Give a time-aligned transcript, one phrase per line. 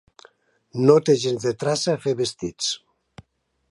[0.85, 2.75] No té gens de traça a fer vestits.